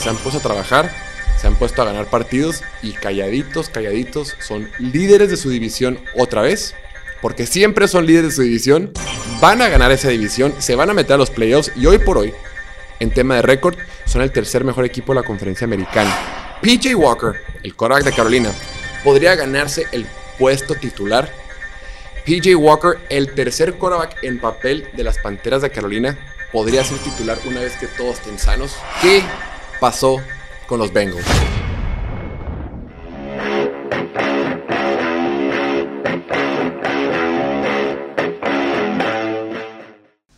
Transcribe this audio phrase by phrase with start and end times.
[0.00, 0.92] se han puesto a trabajar,
[1.40, 6.42] se han puesto a ganar partidos y calladitos, calladitos, son líderes de su división otra
[6.42, 6.74] vez,
[7.20, 8.92] porque siempre son líderes de su división,
[9.40, 12.18] van a ganar esa división, se van a meter a los playoffs y hoy por
[12.18, 12.32] hoy,
[13.00, 16.58] en tema de récord, son el tercer mejor equipo de la conferencia americana.
[16.62, 18.50] PJ Walker, el quarterback de Carolina,
[19.04, 20.06] podría ganarse el
[20.38, 21.30] puesto titular.
[22.24, 26.18] PJ Walker, el tercer quarterback en papel de las Panteras de Carolina,
[26.52, 28.76] podría ser titular una vez que todos estén sanos.
[29.02, 29.22] ¿Qué
[29.86, 30.20] pasó
[30.66, 31.24] con los Bengals?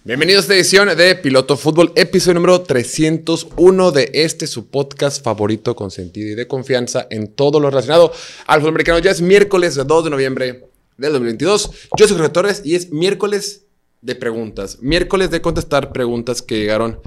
[0.05, 5.75] Bienvenidos a esta edición de Piloto Fútbol, episodio número 301 de este su podcast favorito,
[5.75, 8.13] con sentido y de confianza en todo lo relacionado
[8.47, 8.99] al fútbol americano.
[8.99, 10.69] Ya es miércoles 2 de noviembre
[10.99, 11.71] del 2022.
[11.97, 13.65] Yo soy Jorge Torres y es miércoles
[14.03, 14.77] de preguntas.
[14.83, 17.01] Miércoles de contestar preguntas que llegaron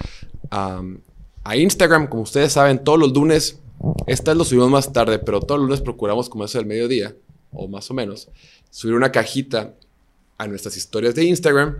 [0.49, 0.81] a,
[1.43, 2.07] a Instagram.
[2.07, 3.59] Como ustedes saben, todos los lunes,
[4.07, 7.15] estas lo subimos más tarde, pero todos los lunes procuramos, como eso del mediodía,
[7.51, 8.29] o más o menos,
[8.69, 9.73] subir una cajita
[10.37, 11.77] a nuestras historias de Instagram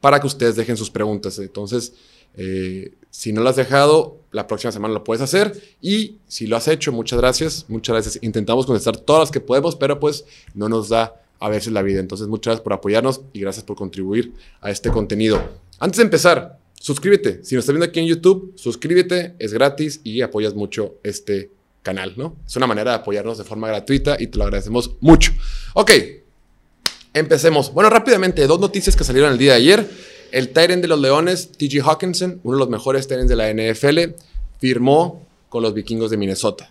[0.00, 1.38] para que ustedes dejen sus preguntas.
[1.38, 1.92] Entonces,
[2.36, 5.60] eh, si no lo has dejado, la próxima semana lo puedes hacer.
[5.80, 7.64] Y si lo has hecho, muchas gracias.
[7.68, 8.18] Muchas gracias.
[8.22, 12.00] Intentamos contestar todas las que podemos, pero pues no nos da a veces la vida.
[12.00, 15.42] Entonces, muchas gracias por apoyarnos y gracias por contribuir a este contenido.
[15.78, 17.42] Antes de empezar, suscríbete.
[17.42, 21.50] Si nos estás viendo aquí en YouTube, suscríbete, es gratis y apoyas mucho este
[21.82, 22.36] canal, ¿no?
[22.46, 25.32] Es una manera de apoyarnos de forma gratuita y te lo agradecemos mucho.
[25.74, 25.90] Ok,
[27.12, 27.74] empecemos.
[27.74, 29.90] Bueno, rápidamente, dos noticias que salieron el día de ayer.
[30.30, 34.14] El Tyrant de los Leones, TG Hawkinson, uno de los mejores Tyrants de la NFL,
[34.60, 36.70] firmó con los vikingos de Minnesota.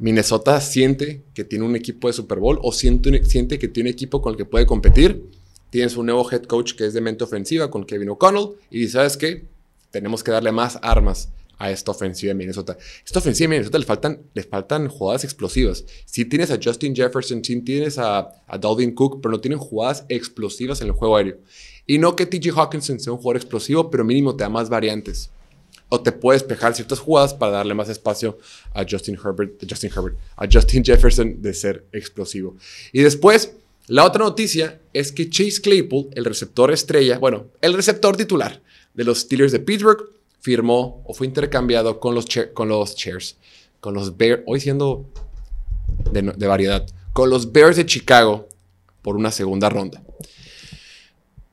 [0.00, 3.94] Minnesota siente que tiene un equipo de Super Bowl o siente, siente que tiene un
[3.94, 5.37] equipo con el que puede competir.
[5.70, 9.16] Tiene su nuevo head coach que es de mente ofensiva con Kevin O'Connell y ¿sabes
[9.16, 9.44] qué?
[9.90, 12.78] Tenemos que darle más armas a esta ofensiva de Minnesota.
[13.04, 15.84] Esta ofensiva de Minnesota le faltan, le faltan jugadas explosivas.
[16.04, 20.04] Si tienes a Justin Jefferson, si tienes a, a Dalvin Cook, pero no tienen jugadas
[20.08, 21.38] explosivas en el juego aéreo.
[21.86, 25.30] Y no que TJ Hawkinson sea un jugador explosivo, pero mínimo te da más variantes
[25.88, 28.38] o te puedes despejar ciertas jugadas para darle más espacio
[28.74, 32.56] a Justin Herbert, Justin Herbert, a Justin Jefferson de ser explosivo.
[32.92, 33.52] Y después,
[33.88, 38.62] la otra noticia es que Chase Claypool, el receptor estrella, bueno, el receptor titular
[38.94, 40.10] de los Steelers de Pittsburgh,
[40.40, 43.36] firmó o fue intercambiado con los, con los Chairs,
[43.80, 45.06] con los Bears, hoy siendo
[46.12, 48.48] de, de variedad, con los Bears de Chicago
[49.02, 50.02] por una segunda ronda.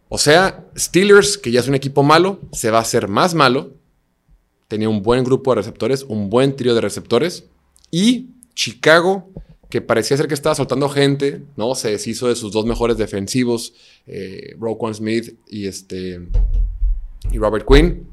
[0.07, 3.73] O sea, Steelers, que ya es un equipo malo, se va a hacer más malo
[4.67, 7.46] tenía un buen grupo de receptores, un buen trío de receptores.
[7.91, 9.29] Y Chicago,
[9.69, 11.75] que parecía ser que estaba soltando gente, ¿no?
[11.75, 13.73] Se deshizo de sus dos mejores defensivos,
[14.07, 16.21] eh, Roquan Smith y, este,
[17.31, 18.07] y Robert Quinn.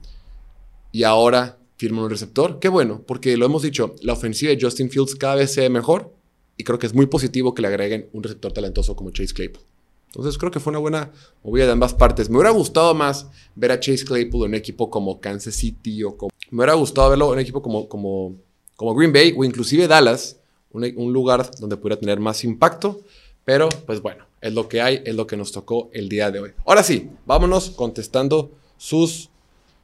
[0.91, 2.59] Y ahora firma un receptor.
[2.59, 5.71] Qué bueno, porque lo hemos dicho, la ofensiva de Justin Fields cada vez se ve
[5.71, 6.13] mejor.
[6.57, 9.63] Y creo que es muy positivo que le agreguen un receptor talentoso como Chase Claypool.
[10.07, 11.11] Entonces creo que fue una buena
[11.43, 12.29] movida de ambas partes.
[12.29, 16.17] Me hubiera gustado más ver a Chase Claypool en un equipo como Kansas City o
[16.17, 16.31] como...
[16.51, 18.37] Me hubiera gustado verlo en un equipo como, como,
[18.77, 20.39] como Green Bay o inclusive Dallas,
[20.73, 23.01] un, lugar donde pudiera tener más impacto.
[23.45, 26.41] Pero pues bueno, es lo que hay, es lo que nos tocó el día de
[26.41, 26.53] hoy.
[26.65, 29.31] Ahora sí, vámonos contestando sus,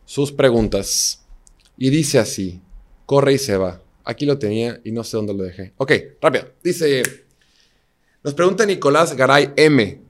[0.05, 1.25] sus preguntas.
[1.77, 2.61] Y dice así,
[3.07, 3.81] corre y se va.
[4.05, 5.73] Aquí lo tenía y no sé dónde lo dejé.
[5.77, 6.47] Ok, rápido.
[6.63, 7.03] Dice,
[8.23, 10.01] nos pregunta Nicolás Garay M.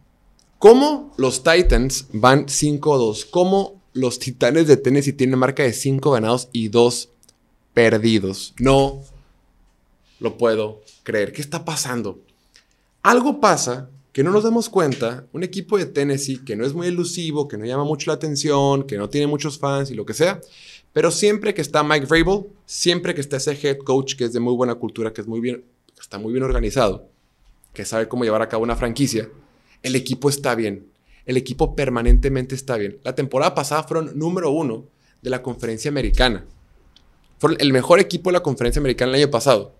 [0.58, 3.30] ¿Cómo los Titans van 5-2?
[3.30, 7.10] ¿Cómo los Titanes de Tennessee tienen marca de 5 ganados y 2
[7.74, 8.54] perdidos?
[8.58, 9.02] No
[10.20, 11.32] lo puedo creer.
[11.32, 12.20] ¿Qué está pasando?
[13.02, 15.26] Algo pasa que no nos damos cuenta.
[15.32, 18.84] Un equipo de Tennessee que no es muy elusivo, que no llama mucho la atención,
[18.84, 20.40] que no tiene muchos fans y lo que sea.
[20.92, 24.40] Pero siempre que está Mike Vrabel, siempre que está ese head coach que es de
[24.40, 25.64] muy buena cultura, que es muy bien,
[26.00, 27.08] está muy bien organizado,
[27.72, 29.28] que sabe cómo llevar a cabo una franquicia,
[29.82, 30.86] el equipo está bien.
[31.24, 32.98] El equipo permanentemente está bien.
[33.04, 34.86] La temporada pasada fueron número uno
[35.22, 36.44] de la conferencia americana.
[37.38, 39.77] Fueron el mejor equipo de la conferencia americana el año pasado.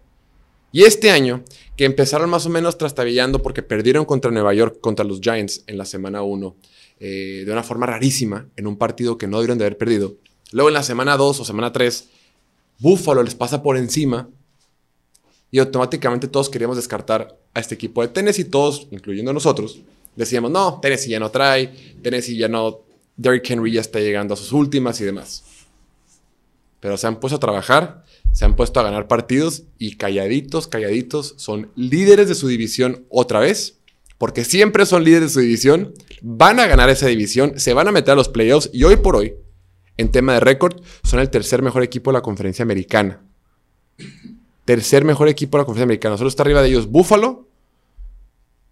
[0.70, 1.44] Y este año,
[1.76, 5.79] que empezaron más o menos trastabillando porque perdieron contra Nueva York, contra los Giants en
[5.79, 6.56] la semana 1,
[7.00, 10.17] eh, de una forma rarísima, en un partido que no debieron de haber perdido.
[10.53, 12.09] Luego en la semana 2 o semana 3,
[12.79, 14.29] Buffalo les pasa por encima
[15.50, 19.81] y automáticamente todos queríamos descartar a este equipo de Tennessee, todos, incluyendo nosotros,
[20.17, 21.69] decíamos, no, Tennessee ya no trae,
[22.03, 22.81] Tennessee ya no,
[23.17, 25.44] Derrick Henry ya está llegando a sus últimas y demás.
[26.81, 28.05] Pero se han puesto a trabajar,
[28.38, 33.40] se han puesto a ganar partidos y calladitos, calladitos, son líderes de su división otra
[33.40, 33.81] vez,
[34.17, 35.93] porque siempre son líderes de su división,
[36.23, 39.17] van a ganar esa división, se van a meter a los playoffs y hoy por
[39.17, 39.35] hoy,
[39.96, 43.25] en tema de récord, son el tercer mejor equipo de la conferencia americana.
[44.64, 46.17] Tercer mejor equipo de la conferencia americana.
[46.17, 47.49] Solo está arriba de ellos Buffalo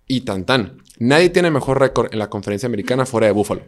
[0.06, 0.80] y Tantan.
[1.00, 3.62] Nadie tiene mejor récord en la conferencia americana fuera de Buffalo.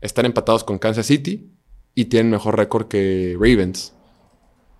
[0.00, 1.50] Están empatados con Kansas City
[1.96, 3.94] y tienen mejor récord que Ravens.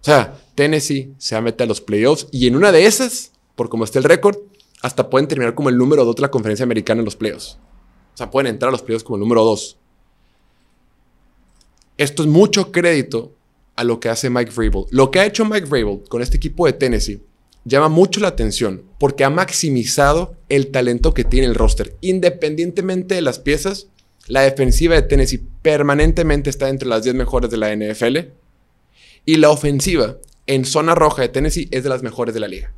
[0.03, 3.85] O sea, Tennessee se meter a los playoffs y en una de esas, por como
[3.85, 4.37] está el récord,
[4.83, 7.57] hasta pueden terminar como el número 2 de la conferencia americana en los playoffs.
[8.13, 9.79] O sea, pueden entrar a los playoffs como el número 2.
[11.99, 13.33] Esto es mucho crédito
[13.77, 14.87] a lo que hace Mike Vrabel.
[14.91, 17.23] Lo que ha hecho Mike Vrabel con este equipo de Tennessee
[17.65, 21.97] llama mucho la atención porque ha maximizado el talento que tiene el roster.
[22.01, 23.87] Independientemente de las piezas,
[24.27, 28.42] la defensiva de Tennessee permanentemente está entre las 10 mejores de la NFL
[29.25, 30.17] y la ofensiva
[30.47, 32.73] en zona roja de Tennessee es de las mejores de la liga.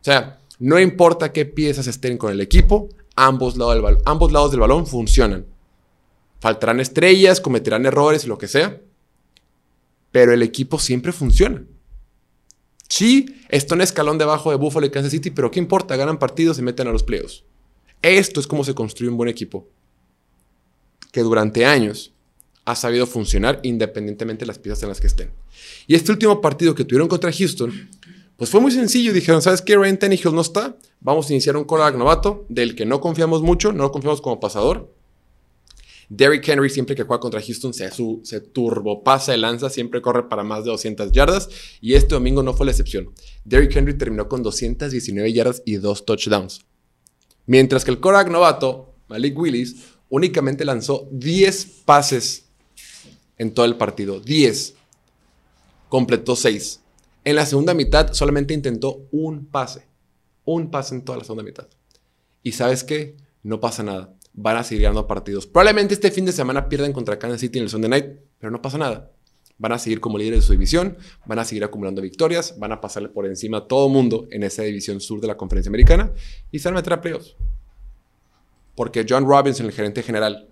[0.00, 5.46] O sea, no importa qué piezas estén con el equipo, ambos lados del, balón funcionan.
[6.40, 8.80] Faltarán estrellas, cometerán errores, lo que sea,
[10.12, 11.64] pero el equipo siempre funciona.
[12.88, 15.96] Sí, está un escalón debajo de Buffalo y Kansas City, pero ¿qué importa?
[15.96, 17.44] Ganan partidos y meten a los playoffs.
[18.02, 19.68] Esto es como se construye un buen equipo.
[21.10, 22.14] Que durante años
[22.66, 25.30] ha sabido funcionar independientemente de las piezas en las que estén.
[25.86, 27.72] Y este último partido que tuvieron contra Houston,
[28.36, 29.12] pues fue muy sencillo.
[29.12, 29.76] Dijeron, ¿sabes qué?
[29.76, 30.76] Ryan Tannehill no está.
[31.00, 34.40] Vamos a iniciar un quarterback novato del que no confiamos mucho, no lo confiamos como
[34.40, 34.92] pasador.
[36.08, 40.44] Derrick Henry siempre que juega contra Houston se, su, se turbopasa lanza, siempre corre para
[40.44, 41.48] más de 200 yardas
[41.80, 43.12] y este domingo no fue la excepción.
[43.44, 46.64] Derrick Henry terminó con 219 yardas y dos touchdowns.
[47.46, 49.76] Mientras que el quarterback novato, Malik Willis,
[50.08, 52.45] únicamente lanzó 10 pases
[53.38, 54.20] en todo el partido.
[54.20, 54.74] 10.
[55.88, 56.80] Completó 6.
[57.24, 59.86] En la segunda mitad solamente intentó un pase.
[60.44, 61.66] Un pase en toda la segunda mitad.
[62.42, 63.16] Y sabes qué?
[63.42, 64.14] No pasa nada.
[64.32, 65.46] Van a seguir ganando partidos.
[65.46, 68.06] Probablemente este fin de semana pierdan contra Kansas City en el Sunday Night,
[68.38, 69.10] pero no pasa nada.
[69.58, 72.80] Van a seguir como líderes de su división, van a seguir acumulando victorias, van a
[72.80, 76.12] pasarle por encima a todo mundo en esa división sur de la conferencia americana
[76.52, 77.34] y se van a meter a playoffs.
[78.74, 80.50] Porque John Robinson, el gerente general,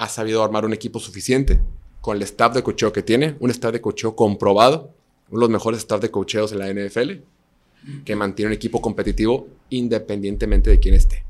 [0.00, 1.60] ha sabido armar un equipo suficiente
[2.00, 4.94] con el staff de cocheo que tiene, un staff de cocheo comprobado,
[5.28, 7.22] uno de los mejores staff de cocheos en la NFL,
[8.06, 11.22] que mantiene un equipo competitivo independientemente de quién esté.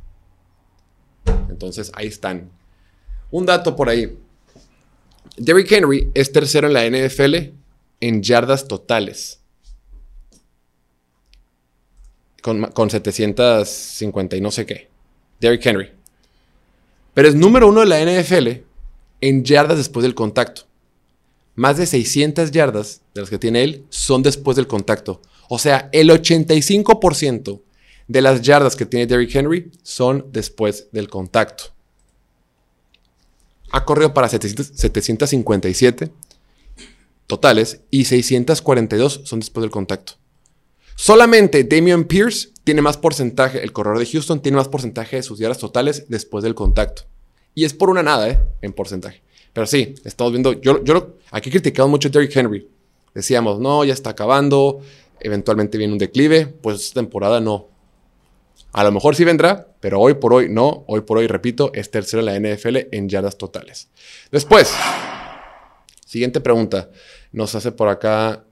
[1.49, 2.49] Entonces ahí están.
[3.32, 4.17] Un dato por ahí.
[5.37, 7.52] Derrick Henry es tercero en la NFL
[7.99, 9.40] en yardas totales.
[12.40, 14.88] Con, con 750 y no sé qué.
[15.40, 16.00] Derrick Henry.
[17.15, 18.65] Pero es número uno de la NFL
[19.21, 20.62] en yardas después del contacto.
[21.55, 25.21] Más de 600 yardas de las que tiene él son después del contacto.
[25.49, 27.61] O sea, el 85%
[28.07, 31.65] de las yardas que tiene Derrick Henry son después del contacto.
[33.73, 36.12] Ha corrido para 757
[37.27, 40.19] totales y 642 son después del contacto.
[40.94, 45.38] Solamente Damian Pierce tiene más porcentaje, el corredor de Houston tiene más porcentaje de sus
[45.38, 47.02] yardas totales después del contacto.
[47.54, 48.40] Y es por una nada, ¿eh?
[48.62, 49.22] En porcentaje.
[49.52, 52.69] Pero sí, estamos viendo, yo, yo aquí criticamos mucho a Derrick Henry.
[53.14, 54.81] Decíamos, no, ya está acabando,
[55.19, 57.69] eventualmente viene un declive, pues esta temporada no.
[58.72, 60.84] A lo mejor sí vendrá, pero hoy por hoy no.
[60.87, 63.88] Hoy por hoy, repito, es tercero en la NFL en yardas totales.
[64.31, 64.72] Después,
[66.06, 66.90] siguiente pregunta.
[67.32, 68.44] Nos hace por acá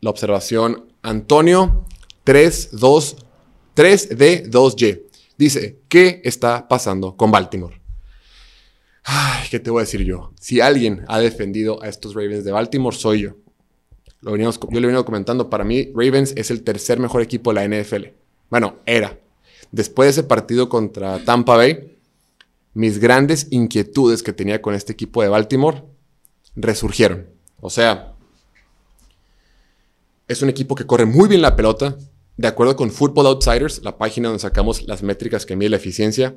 [0.00, 1.86] la observación Antonio
[2.24, 3.16] 32
[3.76, 5.02] 3D2Y.
[5.36, 7.80] Dice, ¿qué está pasando con Baltimore?
[9.04, 10.32] Ay, ¿qué te voy a decir yo?
[10.40, 13.36] Si alguien ha defendido a estos Ravens de Baltimore, soy yo.
[14.22, 17.54] Lo veníamos, yo le venido comentando, para mí Ravens es el tercer mejor equipo de
[17.54, 18.06] la NFL.
[18.50, 19.20] Bueno, era.
[19.70, 21.98] Después de ese partido contra Tampa Bay,
[22.74, 25.84] mis grandes inquietudes que tenía con este equipo de Baltimore
[26.56, 27.28] resurgieron.
[27.60, 28.15] O sea,
[30.28, 31.96] es un equipo que corre muy bien la pelota.
[32.36, 36.36] De acuerdo con Football Outsiders, la página donde sacamos las métricas que mide la eficiencia,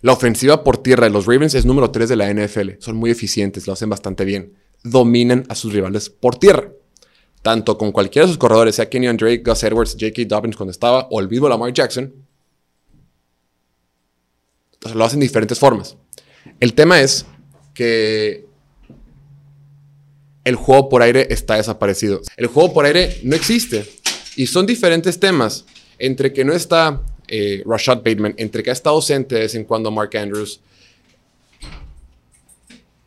[0.00, 2.70] la ofensiva por tierra de los Ravens es número 3 de la NFL.
[2.78, 4.54] Son muy eficientes, lo hacen bastante bien.
[4.84, 6.72] Dominan a sus rivales por tierra.
[7.42, 10.22] Tanto con cualquiera de sus corredores, sea Kenyon Drake, Gus Edwards, J.K.
[10.26, 12.12] Dobbins cuando estaba, o el vivo Lamar Jackson.
[14.94, 15.96] lo hacen de diferentes formas.
[16.60, 17.26] El tema es
[17.74, 18.47] que
[20.44, 22.20] el juego por aire está desaparecido.
[22.36, 23.88] El juego por aire no existe.
[24.36, 25.64] Y son diferentes temas.
[25.98, 29.64] Entre que no está eh, Rashad Bateman, entre que ha estado ausente de vez en
[29.64, 30.60] cuando Mark Andrews,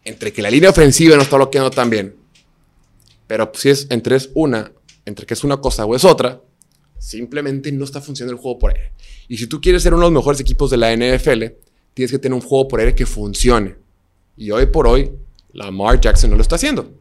[0.04, 2.16] entre que la línea ofensiva no está bloqueando tan bien,
[3.28, 4.72] pero si es entre es una,
[5.06, 6.42] entre que es una cosa o es otra,
[7.00, 8.92] simplemente no está funcionando el juego por aire.
[9.28, 11.46] Y si tú quieres ser uno de los mejores equipos de la NFL,
[11.94, 13.76] tienes que tener un juego por aire que funcione.
[14.38, 15.12] Y hoy por hoy,
[15.54, 17.01] Lamar Jackson no lo está haciendo.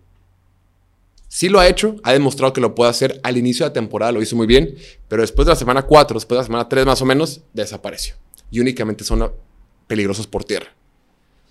[1.32, 3.20] Sí lo ha hecho, ha demostrado que lo puede hacer.
[3.22, 4.74] Al inicio de la temporada lo hizo muy bien,
[5.06, 8.16] pero después de la semana 4, después de la semana 3 más o menos, desapareció.
[8.50, 9.30] Y únicamente son
[9.86, 10.74] peligrosos por tierra.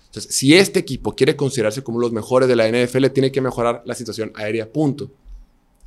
[0.04, 3.82] Entonces, si este equipo quiere considerarse como los mejores de la NFL, tiene que mejorar
[3.86, 5.10] la situación aérea, punto.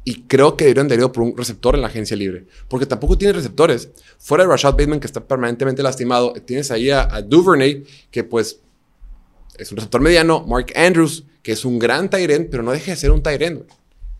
[0.03, 2.47] Y creo que deberían de ir por un receptor en la agencia libre.
[2.67, 3.89] Porque tampoco tiene receptores.
[4.17, 8.59] Fuera de Rashad Bateman, que está permanentemente lastimado, tienes ahí a, Duvernay, que pues
[9.55, 10.43] es un receptor mediano.
[10.47, 13.61] Mark Andrews, que es un gran Tyrant, pero no deja de ser un Tyrant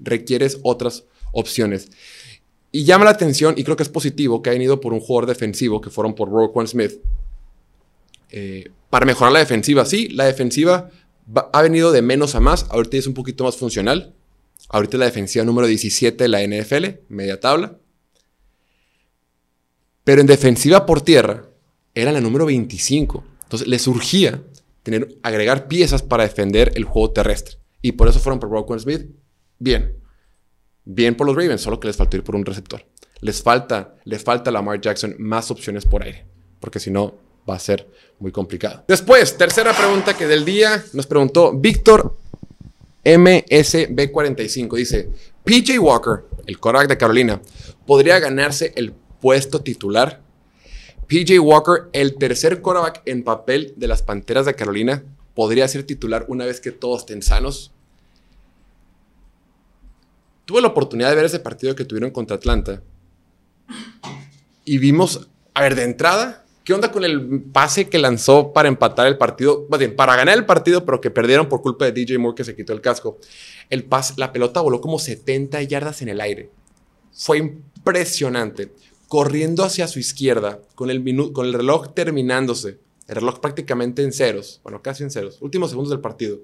[0.03, 1.89] requieres otras opciones.
[2.71, 5.27] Y llama la atención, y creo que es positivo, que hayan ido por un jugador
[5.27, 6.93] defensivo, que fueron por Roquan Smith,
[8.31, 9.85] eh, para mejorar la defensiva.
[9.85, 10.89] Sí, la defensiva
[11.53, 14.13] ha venido de menos a más, ahorita es un poquito más funcional.
[14.69, 17.77] Ahorita la defensiva número 17 de la NFL, media tabla.
[20.03, 21.45] Pero en defensiva por tierra
[21.93, 23.23] era la número 25.
[23.43, 24.41] Entonces le surgía
[24.81, 27.57] tener, agregar piezas para defender el juego terrestre.
[27.81, 29.05] Y por eso fueron por Roquan Smith
[29.63, 29.95] bien.
[30.85, 32.85] Bien por los Ravens, solo que les faltó ir por un receptor.
[33.21, 36.25] Les falta, les falta a Lamar Jackson más opciones por aire,
[36.59, 37.15] porque si no
[37.49, 37.89] va a ser
[38.19, 38.83] muy complicado.
[38.87, 42.17] Después, tercera pregunta que del día nos preguntó Víctor
[43.05, 44.75] MSB45.
[44.75, 45.09] Dice,
[45.43, 47.41] PJ Walker, el quarterback de Carolina,
[47.85, 50.21] podría ganarse el puesto titular.
[51.07, 55.03] PJ Walker, el tercer quarterback en papel de las Panteras de Carolina,
[55.33, 57.73] podría ser titular una vez que todos estén sanos
[60.45, 62.81] tuve la oportunidad de ver ese partido que tuvieron contra Atlanta.
[64.65, 69.07] Y vimos, a ver, de entrada, ¿qué onda con el pase que lanzó para empatar
[69.07, 69.67] el partido?
[69.95, 72.73] Para ganar el partido, pero que perdieron por culpa de DJ Moore que se quitó
[72.73, 73.17] el casco.
[73.69, 76.49] El pase, la pelota voló como 70 yardas en el aire.
[77.11, 78.73] Fue impresionante.
[79.07, 84.59] Corriendo hacia su izquierda, con el, con el reloj terminándose, el reloj prácticamente en ceros,
[84.63, 86.39] bueno, casi en ceros, últimos segundos del partido.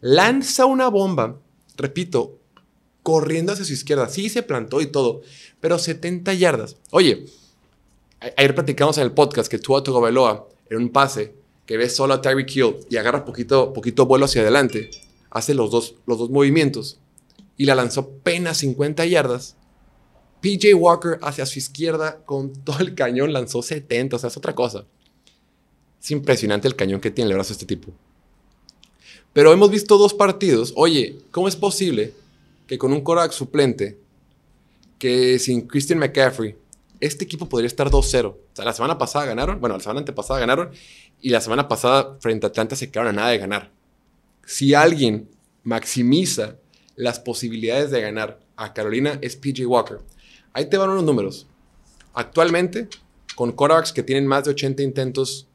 [0.00, 1.40] Lanza una bomba,
[1.76, 2.37] repito,
[3.08, 4.06] corriendo hacia su izquierda.
[4.10, 5.22] Sí se plantó y todo,
[5.62, 6.76] pero 70 yardas.
[6.90, 7.24] Oye,
[8.36, 11.32] ayer platicamos en el podcast que Tua Tagovailoa en un pase
[11.64, 14.90] que ve solo a Tyreek Hill y agarra poquito, poquito vuelo hacia adelante,
[15.30, 16.98] hace los dos, los dos movimientos
[17.56, 19.56] y la lanzó apenas 50 yardas.
[20.42, 24.54] PJ Walker hacia su izquierda con todo el cañón lanzó 70, o sea, es otra
[24.54, 24.84] cosa.
[25.98, 27.90] Es impresionante el cañón que tiene el brazo este tipo.
[29.32, 30.74] Pero hemos visto dos partidos.
[30.76, 32.12] Oye, ¿cómo es posible
[32.68, 33.98] que con un Korak suplente,
[34.98, 36.54] que sin Christian McCaffrey,
[37.00, 38.26] este equipo podría estar 2-0.
[38.26, 40.70] O sea, la semana pasada ganaron, bueno, la semana antepasada ganaron,
[41.20, 43.72] y la semana pasada frente a Atlanta se quedaron a nada de ganar.
[44.46, 45.28] Si alguien
[45.64, 46.56] maximiza
[46.94, 49.98] las posibilidades de ganar a Carolina es PJ Walker.
[50.52, 51.46] Ahí te van unos números.
[52.12, 52.88] Actualmente,
[53.36, 55.46] con quarterbacks que tienen más de 80 intentos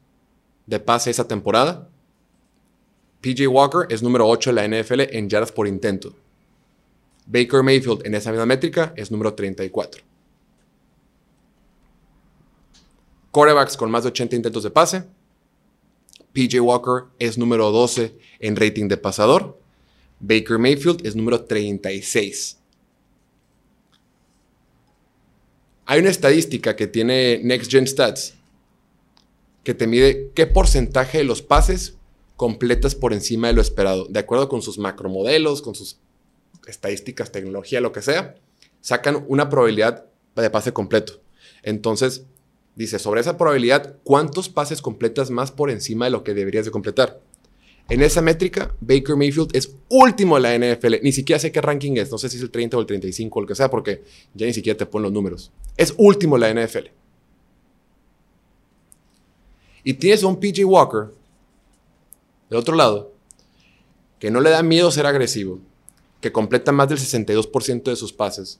[0.66, 1.88] de pase esa temporada,
[3.20, 6.14] PJ Walker es número 8 en la NFL en yardas por intento.
[7.26, 10.02] Baker Mayfield en esa misma métrica es número 34.
[13.30, 15.04] Corebacks con más de 80 intentos de pase.
[16.32, 19.58] PJ Walker es número 12 en rating de pasador.
[20.20, 22.58] Baker Mayfield es número 36.
[25.86, 28.34] Hay una estadística que tiene Next Gen Stats
[29.64, 31.96] que te mide qué porcentaje de los pases
[32.36, 35.98] completas por encima de lo esperado, de acuerdo con sus macromodelos, con sus
[36.66, 38.36] estadísticas, tecnología, lo que sea,
[38.80, 40.06] sacan una probabilidad
[40.36, 41.20] de pase completo.
[41.62, 42.26] Entonces,
[42.76, 46.70] dice, sobre esa probabilidad, ¿cuántos pases completas más por encima de lo que deberías de
[46.70, 47.20] completar?
[47.88, 50.94] En esa métrica, Baker Mayfield es último en la NFL.
[51.02, 52.10] Ni siquiera sé qué ranking es.
[52.10, 54.02] No sé si es el 30 o el 35 o lo que sea, porque
[54.32, 55.52] ya ni siquiera te ponen los números.
[55.76, 56.88] Es último en la NFL.
[59.84, 61.12] Y tienes un PJ Walker,
[62.48, 63.12] del otro lado,
[64.18, 65.60] que no le da miedo ser agresivo,
[66.24, 68.58] que completa más del 62% de sus pases,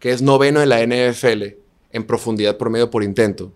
[0.00, 1.54] que es noveno en la NFL
[1.92, 3.52] en profundidad promedio por intento,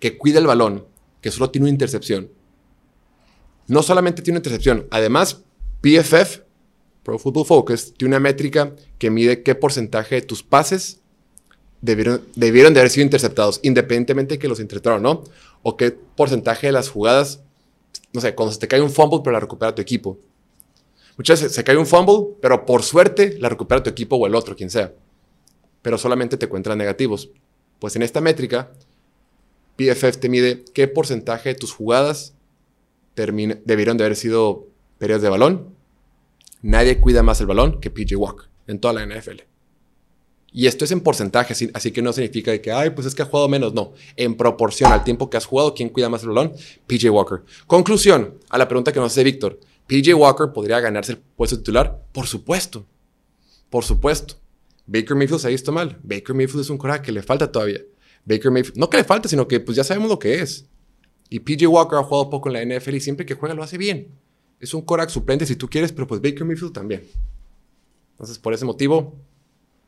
[0.00, 0.84] que cuida el balón,
[1.22, 2.28] que solo tiene una intercepción.
[3.68, 5.44] No solamente tiene una intercepción, además
[5.80, 6.40] PFF,
[7.02, 11.00] Pro Football Focus, tiene una métrica que mide qué porcentaje de tus pases
[11.80, 15.24] debieron, debieron de haber sido interceptados, independientemente de que los interceptaron o no,
[15.62, 17.40] o qué porcentaje de las jugadas,
[18.12, 20.18] no sé, cuando se te cae un fumble, pero la recupera tu equipo.
[21.16, 24.34] Muchas veces se cae un fumble, pero por suerte la recupera tu equipo o el
[24.34, 24.92] otro, quien sea.
[25.82, 27.30] Pero solamente te encuentran negativos.
[27.78, 28.72] Pues en esta métrica,
[29.76, 32.34] PFF te mide qué porcentaje de tus jugadas
[33.14, 34.66] debieron de haber sido
[34.98, 35.74] pérdidas de balón.
[36.62, 39.42] Nadie cuida más el balón que PJ Walker en toda la NFL.
[40.56, 43.22] Y esto es en porcentaje, así, así, que no significa que, ay, pues es que
[43.22, 43.74] ha jugado menos.
[43.74, 46.52] No, en proporción al tiempo que has jugado, ¿quién cuida más el balón?
[46.86, 47.42] PJ Walker.
[47.66, 49.58] Conclusión a la pregunta que nos hace Víctor.
[49.86, 52.04] PJ Walker podría ganarse el puesto titular.
[52.12, 52.86] Por supuesto.
[53.70, 54.36] Por supuesto.
[54.86, 55.98] Baker Mayfield se ha visto mal.
[56.02, 57.80] Baker Mayfield es un coraje que le falta todavía.
[58.24, 60.66] Baker Mayfield, no que le falta, sino que pues ya sabemos lo que es.
[61.28, 63.78] Y PJ Walker ha jugado poco en la NFL y siempre que juega lo hace
[63.78, 64.08] bien.
[64.60, 67.02] Es un Korak suplente si tú quieres, pero pues Baker Mayfield también.
[68.12, 69.16] Entonces, por ese motivo,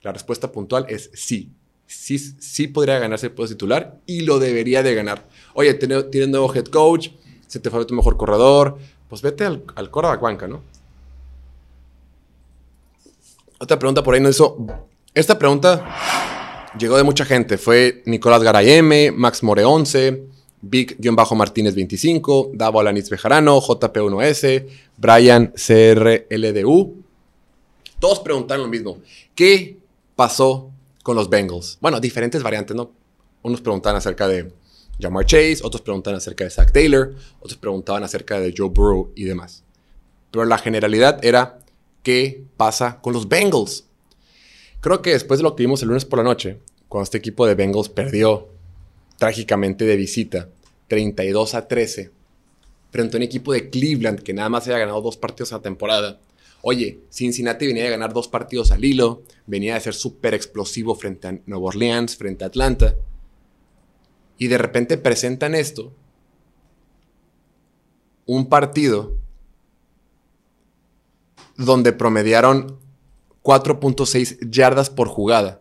[0.03, 1.53] la respuesta puntual es sí.
[1.87, 5.29] Sí, sí podría ganarse el puesto titular y lo debería de ganar.
[5.55, 7.11] Oye, tienes nuevo head coach,
[7.47, 10.63] se te fue tu mejor corredor, pues vete al, al quarterback banca, ¿no?
[13.59, 14.57] Otra pregunta por ahí no hizo.
[15.15, 17.57] Esta pregunta llegó de mucha gente.
[17.57, 20.27] Fue Nicolás Garay M, Max More 11,
[20.61, 27.03] Vic-Martínez 25, Davo Alanis Bejarano, JP1S, Brian CRLDU.
[27.99, 28.99] Todos preguntaron lo mismo.
[29.35, 29.79] ¿Qué
[30.15, 30.71] pasó
[31.03, 31.79] con los Bengals?
[31.81, 32.91] Bueno, diferentes variantes, ¿no?
[33.43, 34.53] Unos preguntaban acerca de
[35.01, 39.25] Jamar Chase, otros preguntaban acerca de Zach Taylor, otros preguntaban acerca de Joe Burrow y
[39.25, 39.63] demás.
[40.31, 41.59] Pero la generalidad era,
[42.03, 43.85] ¿qué pasa con los Bengals?
[44.81, 47.47] Creo que después de lo que vimos el lunes por la noche, cuando este equipo
[47.47, 48.49] de Bengals perdió
[49.19, 50.49] trágicamente de visita
[50.89, 52.11] 32 a 13
[52.91, 55.63] frente a un equipo de Cleveland que nada más había ganado dos partidos a la
[55.63, 56.21] temporada,
[56.69, 61.29] Oye, Cincinnati venía de ganar dos partidos al hilo, venía de ser súper explosivo frente
[61.29, 62.97] a Nueva Orleans, frente a Atlanta.
[64.39, 65.93] Y de repente presentan esto,
[68.27, 69.15] un partido
[71.57, 72.79] donde promediaron
[73.43, 75.61] 4.6 yardas por jugada.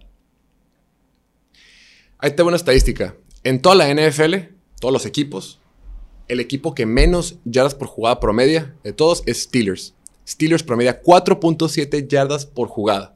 [2.17, 3.15] Ahí tengo una estadística.
[3.43, 5.59] En toda la NFL, todos los equipos,
[6.27, 9.93] el equipo que menos yardas por jugada promedia de todos es Steelers.
[10.27, 13.15] Steelers promedia 4.7 yardas por jugada.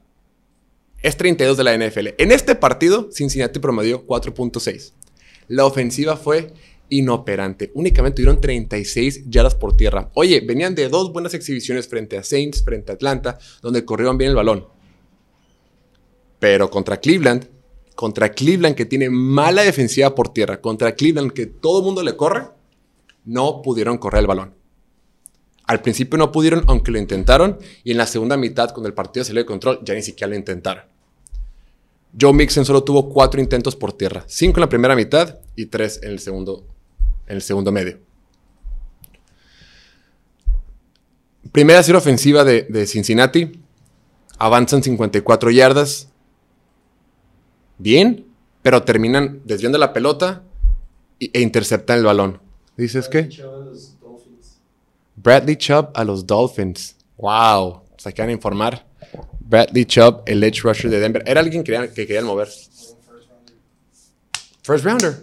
[1.02, 2.08] Es 32 de la NFL.
[2.18, 4.92] En este partido, Cincinnati promedió 4.6.
[5.50, 6.52] La ofensiva fue
[6.90, 7.72] inoperante.
[7.74, 10.08] Únicamente tuvieron 36 yardas por tierra.
[10.14, 14.30] Oye, venían de dos buenas exhibiciones frente a Saints, frente a Atlanta, donde corrieron bien
[14.30, 14.68] el balón.
[16.38, 17.48] Pero contra Cleveland,
[17.96, 22.14] contra Cleveland que tiene mala defensiva por tierra, contra Cleveland que todo el mundo le
[22.16, 22.46] corre,
[23.24, 24.54] no pudieron correr el balón.
[25.66, 29.24] Al principio no pudieron, aunque lo intentaron, y en la segunda mitad, cuando el partido
[29.24, 30.84] salió de control, ya ni siquiera lo intentaron.
[32.18, 36.00] Joe Mixon solo tuvo cuatro intentos por tierra, cinco en la primera mitad y tres
[36.02, 36.66] en el segundo,
[37.26, 37.98] en el segundo medio.
[41.52, 43.60] Primera serie ofensiva de, Cincinnati,
[44.38, 46.08] avanzan 54 yardas,
[47.78, 48.26] bien,
[48.62, 50.44] pero terminan desviando la pelota
[51.18, 52.40] e interceptan el balón.
[52.76, 53.28] ¿Dices qué?
[55.16, 56.96] Bradley Chubb a los Dolphins.
[57.16, 57.82] Wow.
[57.96, 58.89] Se quedan informar.
[59.50, 61.24] Bradley Chubb, el edge rusher de Denver.
[61.26, 62.48] Era alguien que, que querían mover.
[64.62, 65.18] First rounder.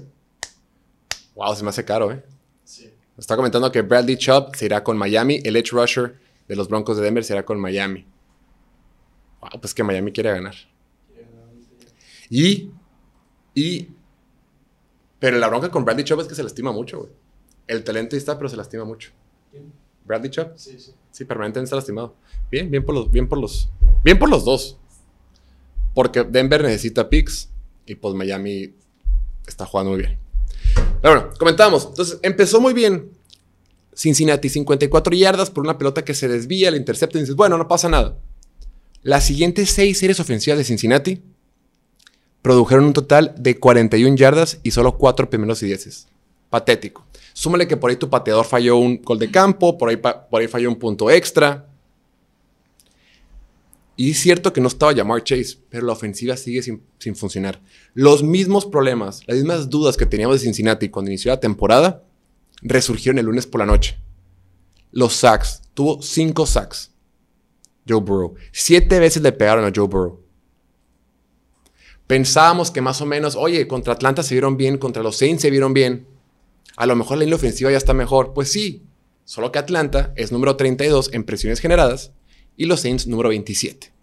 [1.34, 2.22] Wow, se me hace caro, ¿eh?
[2.66, 2.92] Sí.
[3.18, 5.40] Está comentando que Bradley Chubb se irá con Miami.
[5.46, 8.06] El edge rusher de los Broncos de Denver se irá con Miami.
[9.40, 10.56] Wow, pues que Miami quiere ganar.
[12.30, 12.70] Y,
[13.56, 13.88] y,
[15.20, 17.12] pero la bronca con Bradley Chubb es que se lastima mucho, güey.
[17.66, 19.12] El talento está, pero se lastima mucho.
[20.04, 20.52] Bradley Chubb.
[20.58, 20.94] Sí, sí.
[21.12, 22.14] Sí, permanentemente está lastimado.
[22.52, 23.70] Bien, bien por los, bien por los,
[24.08, 24.78] bien por los dos.
[25.94, 27.50] Porque Denver necesita picks
[27.86, 28.74] y pues Miami
[29.46, 30.18] está jugando muy bien.
[31.02, 31.78] Pero bueno.
[31.78, 33.12] Entonces, empezó muy bien
[33.94, 37.68] Cincinnati, 54 yardas por una pelota que se desvía, le intercepta y dices, bueno, no
[37.68, 38.18] pasa nada.
[39.02, 41.22] Las siguientes seis series ofensivas de Cincinnati
[42.42, 46.08] produjeron un total de 41 yardas y solo 4 primeros y dieces.
[46.50, 47.06] Patético.
[47.34, 50.48] Súmale que por ahí tu pateador falló un gol de campo, por ahí, por ahí
[50.48, 51.67] falló un punto extra.
[53.98, 57.62] Y es cierto que no estaba Jamar Chase, pero la ofensiva sigue sin, sin, funcionar.
[57.94, 62.04] Los mismos problemas, las mismas dudas que teníamos de Cincinnati cuando inició la temporada,
[62.62, 63.98] resurgieron el lunes por la noche.
[64.92, 66.92] Los sacks, tuvo cinco sacks.
[67.90, 68.36] Joe Burrow.
[68.52, 70.22] Siete veces le pegaron a Joe Burrow.
[72.06, 75.50] Pensábamos que más o menos, oye, contra Atlanta se vieron bien, contra los Saints se
[75.50, 76.08] vieron bien
[76.78, 78.34] a lo mejor la línea ofensiva ya está mejor.
[78.34, 78.86] Pues sí,
[79.26, 82.14] solo que Atlanta es número 32 en presiones generadas
[82.58, 83.94] y los Saints número 27.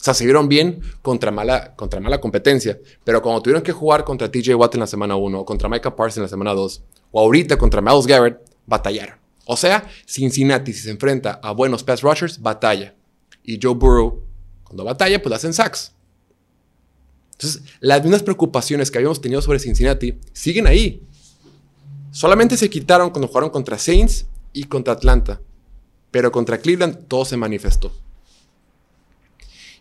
[0.00, 4.04] O sea, se vieron bien contra mala, contra mala competencia, pero cuando tuvieron que jugar
[4.04, 6.82] contra TJ Watt en la semana 1, o contra Micah Parsons en la semana 2,
[7.12, 9.18] o ahorita contra Miles Garrett, batallaron.
[9.46, 12.94] O sea, Cincinnati, si se enfrenta a buenos pass rushers, batalla.
[13.42, 14.22] Y Joe Burrow,
[14.62, 15.92] cuando batalla, pues hacen sacks.
[17.32, 21.02] Entonces, las mismas preocupaciones que habíamos tenido sobre Cincinnati siguen ahí.
[22.10, 25.40] Solamente se quitaron cuando jugaron contra Saints y contra Atlanta.
[26.10, 27.92] Pero contra Cleveland todo se manifestó.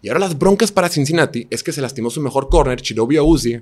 [0.04, 3.62] Y ahora las broncas para Cincinnati es que se lastimó su mejor corner, Chidobe Uzi,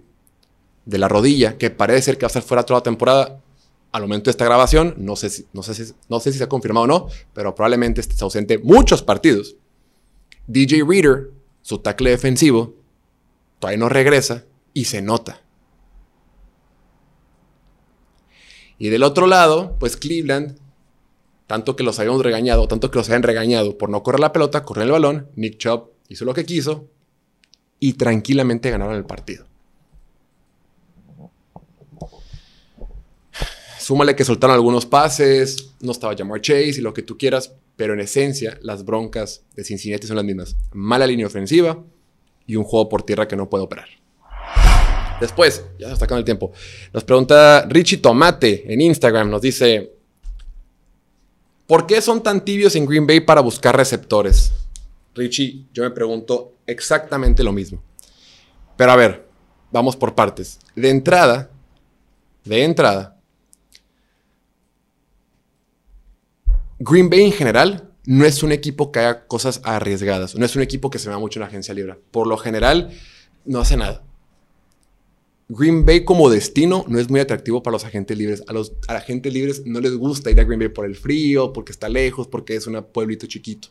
[0.86, 3.40] de la rodilla, que parece ser que va a estar fuera toda la temporada.
[3.92, 6.44] Al momento de esta grabación, no sé si, no sé si, no sé si se
[6.44, 9.56] ha confirmado o no, pero probablemente esté ausente muchos partidos.
[10.48, 11.30] DJ Reader,
[11.62, 12.74] su tackle defensivo,
[13.60, 15.42] todavía no regresa y se nota.
[18.80, 20.58] Y del otro lado, pues Cleveland,
[21.46, 24.64] tanto que los habíamos regañado, tanto que los habían regañado por no correr la pelota,
[24.64, 26.90] correr el balón, Nick Chubb hizo lo que quiso
[27.80, 29.46] y tranquilamente ganaron el partido.
[33.80, 37.94] Súmale que soltaron algunos pases, no estaba Jamar Chase y lo que tú quieras, pero
[37.94, 40.56] en esencia las broncas de Cincinnati son las mismas.
[40.72, 41.84] Mala línea ofensiva
[42.46, 43.88] y un juego por tierra que no puede operar.
[45.20, 46.52] Después, ya se está acabando el tiempo,
[46.94, 49.94] nos pregunta Richie Tomate en Instagram, nos dice,
[51.68, 54.52] ¿por qué son tan tibios en Green Bay para buscar receptores?
[55.14, 57.84] Richie, yo me pregunto exactamente lo mismo.
[58.78, 59.28] Pero a ver,
[59.72, 60.60] vamos por partes.
[60.76, 61.52] De entrada,
[62.44, 63.18] de entrada,
[66.80, 70.36] Green Bay en general no es un equipo que haga cosas arriesgadas.
[70.36, 71.96] No es un equipo que se vea mucho en la agencia libre.
[72.10, 72.90] Por lo general,
[73.46, 74.04] no hace nada.
[75.48, 78.44] Green Bay como destino no es muy atractivo para los agentes libres.
[78.48, 81.72] A los agentes libres no les gusta ir a Green Bay por el frío, porque
[81.72, 83.68] está lejos, porque es un pueblito chiquito.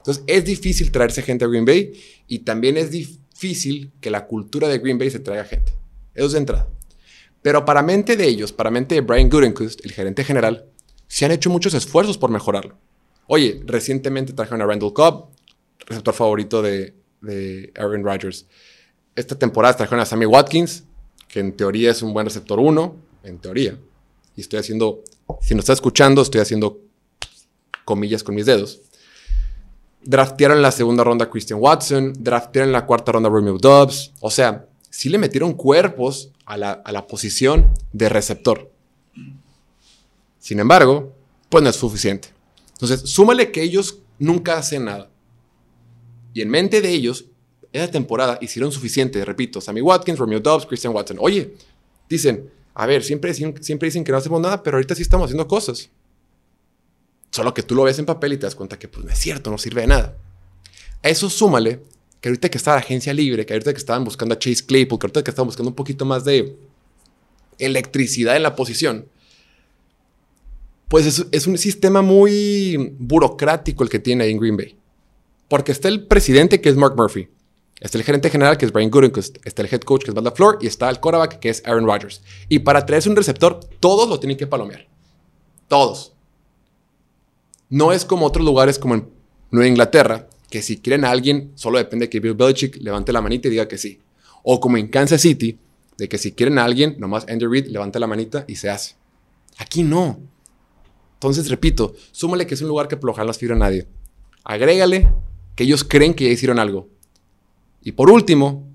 [0.00, 1.92] Entonces es difícil traerse gente a Green Bay
[2.26, 5.72] y también es difícil que la cultura de Green Bay se traiga gente.
[6.14, 6.68] Eso es de entrada.
[7.42, 10.66] Pero para mente de ellos, para mente de Brian Gutekunst, el gerente general,
[11.06, 12.76] se han hecho muchos esfuerzos por mejorarlo.
[13.26, 15.28] Oye, recientemente trajeron a Randall Cobb,
[15.86, 16.94] receptor favorito de,
[17.76, 18.46] Aaron Rodgers.
[19.14, 20.84] Esta temporada trajeron a Sammy Watkins,
[21.28, 23.78] que en teoría es un buen receptor 1, en teoría.
[24.36, 25.02] Y estoy haciendo,
[25.40, 26.80] si no está escuchando, estoy haciendo
[27.84, 28.82] comillas con mis dedos.
[30.02, 33.58] Draftearon en la segunda ronda a Christian Watson, draftearon en la cuarta ronda a Romeo
[33.58, 34.12] Dobbs.
[34.20, 38.70] O sea, sí le metieron cuerpos a la, a la posición de receptor.
[40.38, 41.14] Sin embargo,
[41.48, 42.28] pues no es suficiente.
[42.72, 45.10] Entonces, súmale que ellos nunca hacen nada.
[46.32, 47.26] Y en mente de ellos,
[47.72, 51.18] esa temporada hicieron suficiente, repito, Sammy Watkins, Romeo Dobbs, Christian Watson.
[51.20, 51.54] Oye,
[52.08, 55.46] dicen, a ver, siempre, siempre dicen que no hacemos nada, pero ahorita sí estamos haciendo
[55.46, 55.90] cosas.
[57.30, 59.18] Solo que tú lo ves en papel y te das cuenta que pues, no es
[59.18, 60.16] cierto, no sirve de nada.
[61.02, 61.80] A eso súmale
[62.20, 64.98] que ahorita que está la agencia libre, que ahorita que estaban buscando a Chase Claypool,
[64.98, 66.56] que ahorita que estaban buscando un poquito más de
[67.58, 69.06] electricidad en la posición,
[70.88, 74.76] pues es, un sistema muy burocrático el que tiene ahí en Green Bay.
[75.48, 77.28] Porque está el presidente que es Mark Murphy,
[77.80, 80.24] está el gerente general que es Brian Gutekunst, está el head coach que es Matt
[80.24, 82.22] LaFleur y está el quarterback que es Aaron Rodgers.
[82.48, 84.88] Y para traerse un receptor, todos lo tienen que palomear.
[85.68, 86.12] Todos.
[87.70, 89.08] No es como otros lugares como en
[89.50, 93.48] Nueva Inglaterra, que si quieren a alguien, solo depende que Bill Belichick levante la manita
[93.48, 94.00] y diga que sí.
[94.42, 95.58] O como en Kansas City,
[95.96, 98.96] de que si quieren a alguien, nomás Andy Reid levante la manita y se hace.
[99.58, 100.18] Aquí no.
[101.14, 103.86] Entonces, repito, súmale que es un lugar que por lo las a nadie.
[104.42, 105.12] Agrégale
[105.54, 106.88] que ellos creen que ya hicieron algo.
[107.82, 108.66] Y por último,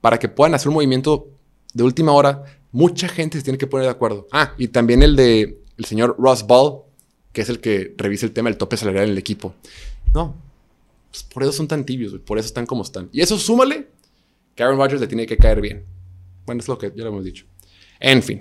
[0.00, 1.28] para que puedan hacer un movimiento
[1.74, 4.26] de última hora, mucha gente se tiene que poner de acuerdo.
[4.32, 6.82] Ah, y también el de el señor Ross Ball,
[7.32, 9.54] que es el que revisa el tema del tope salarial en el equipo.
[10.14, 10.34] No,
[11.10, 13.08] pues por eso son tan tibios, por eso están como están.
[13.12, 13.88] Y eso súmale
[14.54, 15.84] que Aaron le tiene que caer bien.
[16.46, 17.44] Bueno, es lo que ya lo hemos dicho.
[17.98, 18.40] En fin,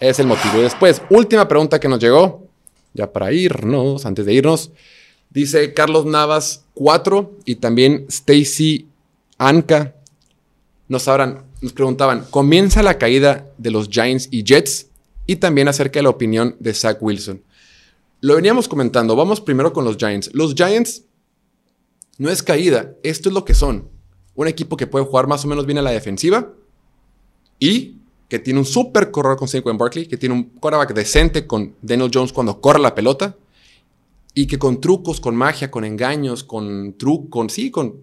[0.00, 0.58] es el motivo.
[0.58, 2.46] Y después, última pregunta que nos llegó,
[2.94, 4.70] ya para irnos, antes de irnos,
[5.30, 8.88] dice Carlos Navas 4 y también Stacy
[9.36, 9.94] Anka.
[10.88, 14.86] Nos, nos preguntaban, ¿comienza la caída de los Giants y Jets?
[15.26, 17.42] Y también acerca de la opinión de Zach Wilson.
[18.20, 19.14] Lo veníamos comentando.
[19.14, 20.30] Vamos primero con los Giants.
[20.34, 21.04] Los Giants
[22.18, 22.94] no es caída.
[23.02, 23.88] Esto es lo que son.
[24.34, 26.52] Un equipo que puede jugar más o menos bien a la defensiva
[27.58, 31.74] y que tiene un super corredor con Saquon Barkley, que tiene un quarterback decente con
[31.80, 33.36] Daniel Jones cuando corre la pelota
[34.34, 38.02] y que con trucos, con magia, con engaños, con trucos, con sí, con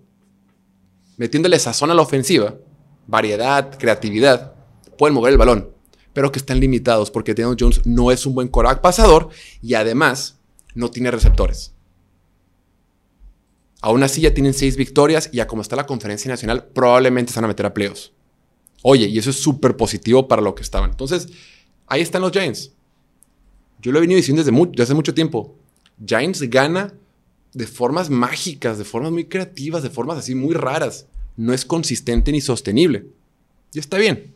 [1.17, 2.56] metiéndole sazón a la ofensiva,
[3.08, 4.54] variedad, creatividad,
[4.97, 5.75] pueden mover el balón
[6.15, 9.30] pero que están limitados porque Daniel Jones no es un buen quarterback pasador
[9.62, 10.39] y además
[10.73, 11.73] no tiene receptores.
[13.82, 17.43] Aún así ya tienen seis victorias y ya como está la conferencia nacional, probablemente van
[17.43, 18.13] a meter a playoffs.
[18.82, 20.91] Oye, y eso es súper positivo para lo que estaban.
[20.91, 21.28] Entonces,
[21.86, 22.71] ahí están los Giants.
[23.82, 25.58] Yo lo he venido diciendo desde, desde hace mucho tiempo.
[26.04, 26.93] Giants gana
[27.54, 31.08] de formas mágicas, de formas muy creativas, de formas así muy raras.
[31.36, 33.06] No es consistente ni sostenible.
[33.73, 34.35] Y está bien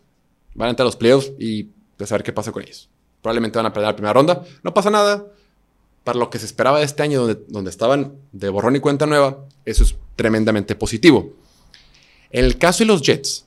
[0.53, 2.89] van a entrar a los playoffs y a saber qué pasa con ellos.
[3.21, 4.43] Probablemente van a perder la primera ronda.
[4.63, 5.27] No pasa nada.
[6.03, 9.05] Para lo que se esperaba de este año, donde, donde estaban de borrón y cuenta
[9.05, 11.33] nueva, eso es tremendamente positivo.
[12.31, 13.45] En el caso de los Jets,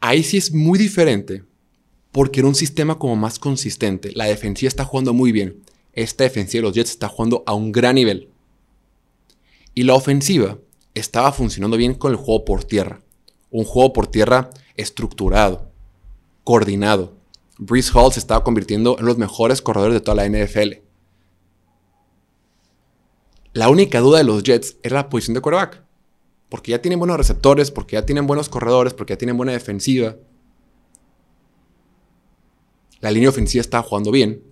[0.00, 1.44] ahí sí es muy diferente
[2.12, 4.12] porque era un sistema como más consistente.
[4.14, 5.62] La defensiva está jugando muy bien.
[5.92, 8.28] Esta defensiva de los Jets está jugando a un gran nivel.
[9.74, 10.58] Y la ofensiva
[10.94, 13.02] estaba funcionando bien con el juego por tierra.
[13.50, 15.70] Un juego por tierra estructurado,
[16.44, 17.16] coordinado.
[17.58, 20.82] Brees Hall se estaba convirtiendo en los mejores corredores de toda la NFL.
[23.52, 25.82] La única duda de los Jets era la posición de quarterback.
[26.48, 30.16] Porque ya tienen buenos receptores, porque ya tienen buenos corredores, porque ya tienen buena defensiva.
[33.00, 34.42] La línea ofensiva estaba jugando bien.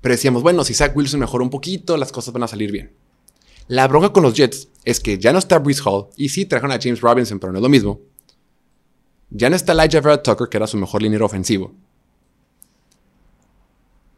[0.00, 2.92] Pero decíamos, bueno, si Zach Wilson mejora un poquito, las cosas van a salir bien.
[3.68, 6.72] La bronca con los Jets es que ya no está Brees Hall, y sí trajeron
[6.72, 8.00] a James Robinson, pero no es lo mismo.
[9.30, 11.74] Ya no está Elijah Vera Tucker, que era su mejor liniero ofensivo.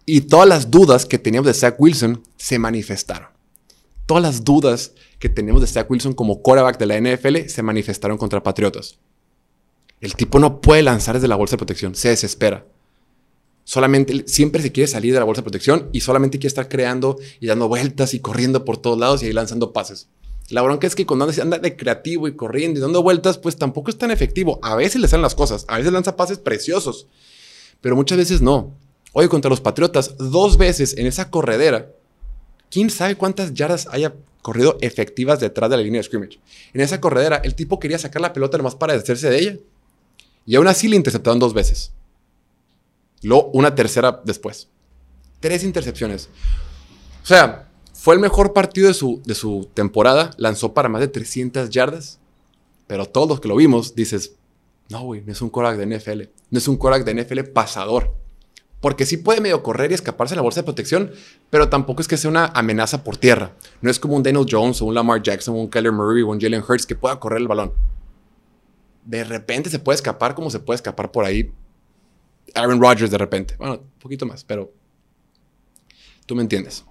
[0.05, 3.29] Y todas las dudas que teníamos de Zach Wilson se manifestaron.
[4.07, 8.16] Todas las dudas que teníamos de Zach Wilson como quarterback de la NFL se manifestaron
[8.16, 8.99] contra Patriotas.
[10.01, 12.66] El tipo no puede lanzar desde la bolsa de protección, se desespera.
[13.64, 17.18] Solamente siempre se quiere salir de la bolsa de protección y solamente quiere estar creando
[17.38, 20.09] y dando vueltas y corriendo por todos lados y ahí lanzando pases.
[20.50, 23.90] La bronca es que cuando anda de creativo y corriendo y dando vueltas, pues tampoco
[23.90, 24.58] es tan efectivo.
[24.62, 27.06] A veces le salen las cosas, a veces lanza pases preciosos,
[27.80, 28.74] pero muchas veces no.
[29.12, 31.90] Hoy contra los Patriotas, dos veces en esa corredera,
[32.70, 36.40] quién sabe cuántas yardas haya corrido efectivas detrás de la línea de scrimmage.
[36.72, 39.56] En esa corredera, el tipo quería sacar la pelota nomás para deshacerse de ella.
[40.46, 41.92] Y aún así le interceptaron dos veces.
[43.22, 44.68] Luego una tercera después.
[45.40, 46.30] Tres intercepciones.
[47.22, 47.67] O sea,
[47.98, 50.30] fue el mejor partido de su, de su temporada.
[50.37, 52.20] Lanzó para más de 300 yardas.
[52.87, 54.37] Pero todos los que lo vimos, dices,
[54.88, 56.22] no, güey, no es un Korak de NFL.
[56.48, 58.14] No es un Korak de NFL pasador.
[58.80, 61.11] Porque sí puede medio correr y escaparse de la bolsa de protección,
[61.50, 63.56] pero tampoco es que sea una amenaza por tierra.
[63.82, 66.28] No es como un Daniel Jones o un Lamar Jackson o un Kyler Murray o
[66.28, 67.72] un Jalen Hurts que pueda correr el balón.
[69.04, 71.50] De repente se puede escapar como se puede escapar por ahí
[72.54, 73.56] Aaron Rodgers de repente.
[73.58, 74.72] Bueno, un poquito más, pero
[76.26, 76.84] tú me entiendes.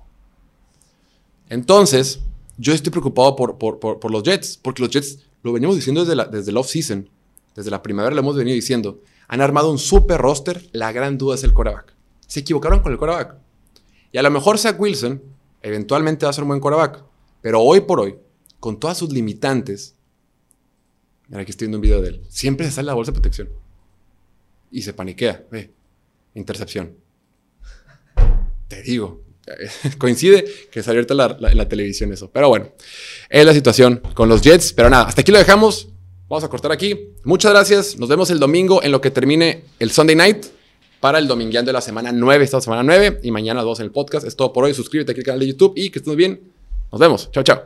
[1.49, 2.21] Entonces,
[2.57, 6.51] yo estoy preocupado por, los Jets, porque los Jets lo venimos diciendo desde, la, desde
[6.51, 7.09] el off-season,
[7.55, 9.01] desde la primavera lo hemos venido diciendo.
[9.27, 11.93] Han armado un super roster, la gran duda es el quarterback.
[12.25, 13.35] Se equivocaron con el quarterback.
[14.11, 15.21] Y a lo mejor Zach Wilson
[15.61, 17.03] eventualmente va a ser un buen quarterback,
[17.41, 18.15] pero hoy por hoy,
[18.59, 19.95] con todas sus limitantes,
[21.27, 23.49] mira aquí estoy viendo un video de él, siempre se sale la bolsa de protección.
[24.71, 25.73] Y se paniquea, ve,
[26.33, 26.95] intercepción.
[28.67, 29.21] Te digo,
[29.97, 32.29] coincide que salió ahorita en la televisión eso.
[32.31, 32.69] Pero bueno,
[33.29, 34.73] es la situación con los Jets.
[34.73, 35.89] Pero nada, hasta aquí lo dejamos.
[36.29, 37.13] Vamos a cortar aquí.
[37.23, 37.97] Muchas gracias.
[37.97, 40.45] Nos vemos el domingo en lo que termine el Sunday night
[40.99, 43.91] para el domingueando de la semana 9, esta semana 9 y mañana 2 en el
[43.91, 44.27] podcast.
[44.27, 44.73] Es todo por hoy.
[44.73, 46.41] Suscríbete aquí al canal de YouTube y que estés bien.
[46.91, 47.31] Nos vemos.
[47.31, 47.63] Chao, chao.